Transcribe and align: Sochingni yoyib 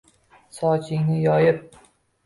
Sochingni 0.59 1.21
yoyib 1.27 1.65